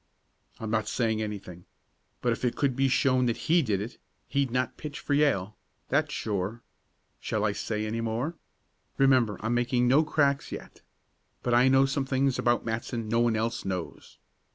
[0.59, 1.65] "I'm not saying anything.
[2.21, 5.55] But if it could be shown that he did it, he'd not pitch for Yale
[5.89, 6.63] that's sure.
[7.19, 8.33] Shall I say any more?
[8.97, 10.81] Remember I'm making no cracks yet.
[11.43, 14.17] But I know some things about Matson no one else knows."